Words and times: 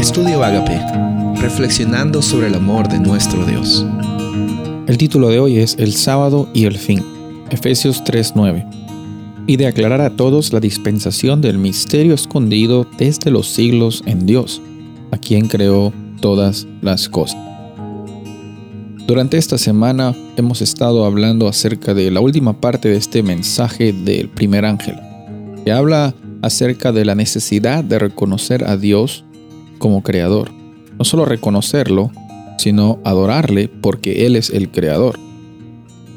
Estudio 0.00 0.42
Agape, 0.42 0.80
reflexionando 1.42 2.22
sobre 2.22 2.46
el 2.46 2.54
amor 2.54 2.88
de 2.88 2.98
nuestro 2.98 3.44
Dios. 3.44 3.84
El 4.86 4.96
título 4.96 5.28
de 5.28 5.38
hoy 5.38 5.58
es 5.58 5.76
El 5.78 5.92
sábado 5.92 6.48
y 6.54 6.64
el 6.64 6.78
fin, 6.78 7.04
Efesios 7.50 8.02
3:9, 8.02 8.64
y 9.46 9.58
de 9.58 9.66
aclarar 9.66 10.00
a 10.00 10.16
todos 10.16 10.54
la 10.54 10.60
dispensación 10.60 11.42
del 11.42 11.58
misterio 11.58 12.14
escondido 12.14 12.86
desde 12.96 13.30
los 13.30 13.48
siglos 13.48 14.02
en 14.06 14.24
Dios, 14.24 14.62
a 15.10 15.18
quien 15.18 15.48
creó 15.48 15.92
todas 16.22 16.66
las 16.80 17.10
cosas. 17.10 17.38
Durante 19.06 19.36
esta 19.36 19.58
semana 19.58 20.14
hemos 20.38 20.62
estado 20.62 21.04
hablando 21.04 21.46
acerca 21.46 21.92
de 21.92 22.10
la 22.10 22.20
última 22.20 22.58
parte 22.58 22.88
de 22.88 22.96
este 22.96 23.22
mensaje 23.22 23.92
del 23.92 24.30
primer 24.30 24.64
ángel, 24.64 24.96
que 25.62 25.72
habla 25.72 26.14
acerca 26.40 26.90
de 26.90 27.04
la 27.04 27.14
necesidad 27.14 27.84
de 27.84 27.98
reconocer 27.98 28.64
a 28.64 28.78
Dios 28.78 29.26
como 29.80 30.04
creador. 30.04 30.52
No 30.96 31.04
solo 31.04 31.24
reconocerlo, 31.24 32.12
sino 32.58 33.00
adorarle 33.02 33.68
porque 33.68 34.26
Él 34.26 34.36
es 34.36 34.50
el 34.50 34.70
creador. 34.70 35.18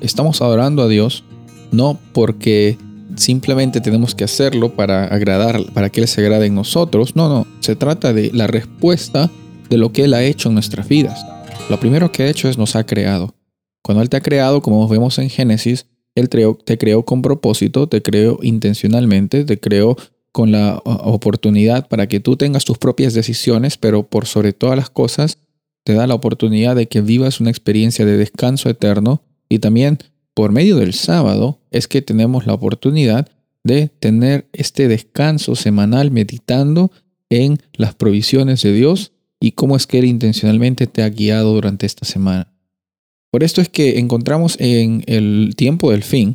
Estamos 0.00 0.42
adorando 0.42 0.82
a 0.82 0.88
Dios 0.88 1.22
no 1.70 1.96
porque 2.12 2.76
simplemente 3.16 3.80
tenemos 3.80 4.14
que 4.14 4.24
hacerlo 4.24 4.74
para 4.74 5.04
agradar, 5.04 5.60
para 5.72 5.90
que 5.90 6.00
Él 6.00 6.08
se 6.08 6.22
agrade 6.22 6.46
en 6.46 6.54
nosotros. 6.54 7.14
No, 7.14 7.28
no, 7.28 7.46
se 7.60 7.76
trata 7.76 8.12
de 8.12 8.30
la 8.32 8.48
respuesta 8.48 9.30
de 9.68 9.76
lo 9.76 9.92
que 9.92 10.04
Él 10.04 10.14
ha 10.14 10.24
hecho 10.24 10.48
en 10.48 10.54
nuestras 10.54 10.88
vidas. 10.88 11.24
Lo 11.68 11.78
primero 11.78 12.10
que 12.10 12.24
ha 12.24 12.28
hecho 12.28 12.48
es 12.48 12.58
nos 12.58 12.74
ha 12.74 12.84
creado. 12.84 13.34
Cuando 13.82 14.02
Él 14.02 14.08
te 14.08 14.16
ha 14.16 14.22
creado, 14.22 14.62
como 14.62 14.88
vemos 14.88 15.18
en 15.18 15.30
Génesis, 15.30 15.86
Él 16.14 16.28
te 16.28 16.78
creó 16.78 17.04
con 17.04 17.22
propósito, 17.22 17.86
te 17.88 18.02
creó 18.02 18.38
intencionalmente, 18.42 19.44
te 19.44 19.60
creó 19.60 19.96
con 20.32 20.52
la 20.52 20.80
oportunidad 20.84 21.88
para 21.88 22.06
que 22.06 22.20
tú 22.20 22.36
tengas 22.36 22.64
tus 22.64 22.78
propias 22.78 23.14
decisiones, 23.14 23.76
pero 23.76 24.04
por 24.04 24.26
sobre 24.26 24.52
todas 24.52 24.76
las 24.76 24.90
cosas, 24.90 25.38
te 25.84 25.94
da 25.94 26.06
la 26.06 26.14
oportunidad 26.14 26.76
de 26.76 26.86
que 26.86 27.00
vivas 27.00 27.40
una 27.40 27.50
experiencia 27.50 28.04
de 28.04 28.16
descanso 28.16 28.68
eterno 28.68 29.22
y 29.48 29.58
también 29.58 29.98
por 30.34 30.52
medio 30.52 30.76
del 30.76 30.94
sábado 30.94 31.60
es 31.70 31.88
que 31.88 32.02
tenemos 32.02 32.46
la 32.46 32.54
oportunidad 32.54 33.28
de 33.64 33.88
tener 33.88 34.48
este 34.52 34.88
descanso 34.88 35.54
semanal 35.54 36.10
meditando 36.10 36.90
en 37.28 37.58
las 37.74 37.94
provisiones 37.94 38.62
de 38.62 38.72
Dios 38.72 39.12
y 39.40 39.52
cómo 39.52 39.76
es 39.76 39.86
que 39.86 39.98
Él 39.98 40.04
intencionalmente 40.04 40.86
te 40.86 41.02
ha 41.02 41.08
guiado 41.08 41.52
durante 41.54 41.86
esta 41.86 42.04
semana. 42.04 42.52
Por 43.30 43.44
esto 43.44 43.60
es 43.60 43.68
que 43.68 43.98
encontramos 43.98 44.56
en 44.58 45.02
el 45.06 45.54
tiempo 45.56 45.90
del 45.92 46.02
fin, 46.02 46.34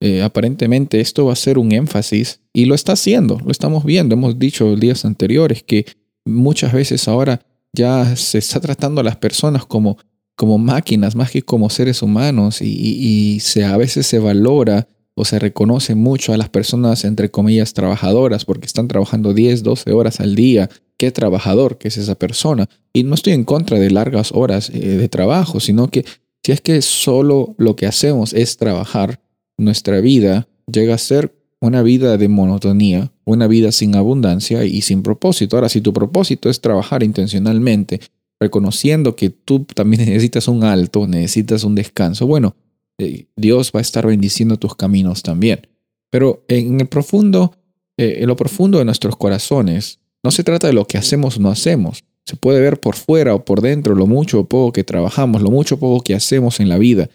eh, 0.00 0.22
aparentemente 0.22 1.00
esto 1.00 1.26
va 1.26 1.34
a 1.34 1.36
ser 1.36 1.58
un 1.58 1.72
énfasis 1.72 2.40
y 2.52 2.64
lo 2.64 2.74
está 2.74 2.92
haciendo, 2.92 3.38
lo 3.44 3.50
estamos 3.50 3.84
viendo, 3.84 4.14
hemos 4.14 4.38
dicho 4.38 4.74
días 4.76 5.04
anteriores 5.04 5.62
que 5.62 5.84
muchas 6.24 6.72
veces 6.72 7.06
ahora 7.06 7.42
ya 7.72 8.16
se 8.16 8.38
está 8.38 8.60
tratando 8.60 9.00
a 9.00 9.04
las 9.04 9.16
personas 9.16 9.66
como, 9.66 9.98
como 10.36 10.58
máquinas 10.58 11.14
más 11.14 11.30
que 11.30 11.42
como 11.42 11.70
seres 11.70 12.02
humanos 12.02 12.62
y, 12.62 13.40
se, 13.40 13.64
a 13.64 13.76
veces 13.76 14.06
se 14.06 14.18
valora 14.18 14.88
o 15.14 15.24
se 15.24 15.38
reconoce 15.38 15.94
mucho 15.94 16.32
a 16.32 16.38
las 16.38 16.48
personas, 16.48 17.04
entre 17.04 17.30
comillas, 17.30 17.74
trabajadoras, 17.74 18.46
porque 18.46 18.66
están 18.66 18.88
trabajando 18.88 19.34
10, 19.34 19.62
12 19.62 19.92
horas 19.92 20.20
al 20.20 20.34
día. 20.34 20.70
¿Qué 20.96 21.10
trabajador 21.10 21.76
que 21.76 21.88
es 21.88 21.98
esa 21.98 22.14
persona? 22.14 22.70
Y 22.94 23.02
no 23.02 23.16
estoy 23.16 23.34
en 23.34 23.44
contra 23.44 23.78
de 23.78 23.90
largas 23.90 24.32
horas 24.32 24.70
eh, 24.70 24.78
de 24.78 25.08
trabajo, 25.08 25.60
sino 25.60 25.88
que 25.88 26.06
si 26.42 26.52
es 26.52 26.62
que 26.62 26.80
solo 26.80 27.54
lo 27.58 27.76
que 27.76 27.86
hacemos 27.86 28.32
es 28.32 28.56
trabajar, 28.56 29.20
nuestra 29.60 30.00
vida 30.00 30.48
llega 30.70 30.94
a 30.94 30.98
ser 30.98 31.34
una 31.60 31.82
vida 31.82 32.16
de 32.16 32.28
monotonía, 32.28 33.12
una 33.24 33.46
vida 33.46 33.70
sin 33.70 33.94
abundancia 33.94 34.64
y 34.64 34.80
sin 34.80 35.02
propósito. 35.02 35.56
Ahora, 35.56 35.68
si 35.68 35.80
tu 35.80 35.92
propósito 35.92 36.48
es 36.48 36.60
trabajar 36.60 37.02
intencionalmente, 37.02 38.00
reconociendo 38.40 39.14
que 39.14 39.30
tú 39.30 39.64
también 39.64 40.04
necesitas 40.06 40.48
un 40.48 40.64
alto, 40.64 41.06
necesitas 41.06 41.64
un 41.64 41.74
descanso, 41.74 42.26
bueno, 42.26 42.56
eh, 42.98 43.26
Dios 43.36 43.72
va 43.74 43.80
a 43.80 43.82
estar 43.82 44.06
bendiciendo 44.06 44.56
tus 44.58 44.74
caminos 44.74 45.22
también. 45.22 45.66
Pero 46.10 46.44
en 46.48 46.80
el 46.80 46.88
profundo, 46.88 47.54
eh, 47.96 48.18
en 48.20 48.26
lo 48.26 48.36
profundo 48.36 48.78
de 48.78 48.84
nuestros 48.84 49.16
corazones, 49.16 50.00
no 50.22 50.30
se 50.30 50.44
trata 50.44 50.66
de 50.66 50.72
lo 50.72 50.86
que 50.86 50.98
hacemos 50.98 51.36
o 51.36 51.40
no 51.40 51.50
hacemos. 51.50 52.04
Se 52.26 52.36
puede 52.36 52.60
ver 52.60 52.80
por 52.80 52.96
fuera 52.96 53.34
o 53.34 53.44
por 53.44 53.60
dentro 53.60 53.94
lo 53.94 54.06
mucho 54.06 54.40
o 54.40 54.44
poco 54.44 54.72
que 54.72 54.84
trabajamos, 54.84 55.42
lo 55.42 55.50
mucho 55.50 55.76
o 55.76 55.78
poco 55.78 56.02
que 56.02 56.14
hacemos 56.14 56.60
en 56.60 56.68
la 56.68 56.78
vida. 56.78 57.08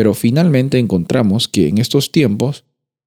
Pero 0.00 0.14
finalmente 0.14 0.78
encontramos 0.78 1.46
que 1.46 1.68
en 1.68 1.76
estos 1.76 2.10
tiempos 2.10 2.64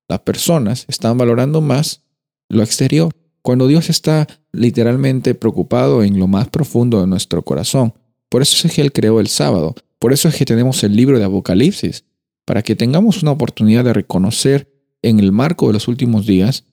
las 0.07 0.19
personas 0.19 0.85
están 0.87 1.17
valorando 1.17 1.59
más 1.59 2.03
lo 2.49 2.61
exterior, 2.61 3.11
cuando 3.41 3.67
Dios 3.67 3.89
está 3.89 4.27
literalmente 4.51 5.33
preocupado 5.33 6.03
en 6.03 6.19
lo 6.19 6.27
más 6.27 6.49
profundo 6.49 7.01
de 7.01 7.07
nuestro 7.07 7.41
corazón. 7.41 7.95
Por 8.29 8.43
eso 8.43 8.67
es 8.67 8.75
que 8.75 8.81
Él 8.81 8.91
creó 8.91 9.19
el 9.19 9.27
sábado, 9.27 9.73
por 9.97 10.13
eso 10.13 10.27
es 10.29 10.35
que 10.35 10.45
tenemos 10.45 10.83
el 10.83 10.95
libro 10.95 11.17
de 11.17 11.25
Apocalipsis, 11.25 12.05
para 12.45 12.61
que 12.61 12.75
tengamos 12.75 13.23
una 13.23 13.31
oportunidad 13.31 13.83
de 13.83 13.93
reconocer 13.93 14.71
en 15.01 15.19
el 15.19 15.31
marco 15.31 15.65
de 15.65 15.73
los 15.73 15.87
últimos 15.87 16.27
días 16.27 16.65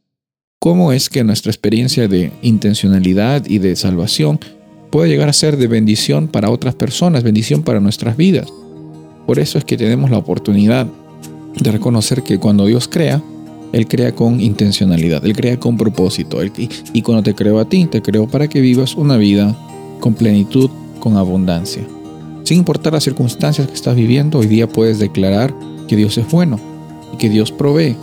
cómo 0.58 0.92
es 0.92 1.08
que 1.08 1.25
nuestra 1.25 1.50
experiencia 1.50 2.08
de 2.08 2.31
intencionalidad 2.42 3.47
y 3.47 3.56
de 3.56 3.75
salvación 3.75 4.38
puede 4.91 5.08
llegar 5.08 5.31
a 5.31 5.32
ser 5.32 5.56
de 5.56 5.66
bendición 5.66 6.28
para 6.28 6.50
otras 6.50 6.75
personas, 6.75 7.22
bendición 7.22 7.62
para 7.62 7.81
nuestras 7.81 8.19
vidas. 8.19 8.52
Por 9.31 9.39
eso 9.39 9.59
es 9.59 9.65
que 9.65 9.77
tenemos 9.77 10.11
la 10.11 10.19
oportunidad 10.19 10.89
de 11.55 11.71
reconocer 11.71 12.25
que 12.25 12.41
cuando 12.41 12.67
Dios 12.67 12.89
crea, 12.89 13.23
Él 13.73 13.87
crea 13.87 14.13
con 14.13 14.41
intencionalidad, 14.41 15.25
Él 15.25 15.37
crea 15.37 15.61
con 15.61 15.77
propósito. 15.77 16.39
y, 16.43 17.03
cuando 17.03 17.23
te 17.23 17.37
creó 17.37 17.61
a 17.61 17.65
ti, 17.65 17.87
te 17.87 18.03
creó 18.03 18.27
para 18.27 18.49
que 18.49 18.61
vivas 18.61 18.97
una 18.97 19.17
vida 19.17 19.57
con 20.01 20.15
plenitud, 20.15 20.69
con 20.99 21.17
abundancia. 21.17 21.87
Sin 22.43 22.59
importar 22.59 22.93
las 22.93 23.05
circunstancias 23.05 23.69
que 23.69 23.75
estás 23.75 23.95
viviendo, 23.95 24.41
hoy 24.41 24.49
día 24.49 24.69
puedes 24.69 24.99
declarar 24.99 25.55
que 25.87 25.95
Dios 25.95 26.19
es 26.19 26.29
bueno 26.29 26.59
y 27.15 27.17
que 27.17 27.29
Dios 27.29 27.53
provee 27.53 27.95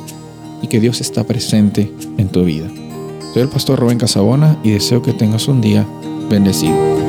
y 0.62 0.68
que 0.68 0.80
Dios 0.80 1.02
está 1.02 1.26
presente 1.26 1.92
en 2.18 2.30
tu 2.30 2.46
vida. 2.46 2.70
Soy 3.34 3.42
el 3.42 3.50
pastor 3.50 3.78
Rubén 3.78 3.98
Casabona 3.98 4.58
y 4.64 4.70
deseo 4.70 5.02
que 5.02 5.12
tengas 5.12 5.50
un 5.50 5.59
día 5.59 5.86
bendecido. 6.30 7.06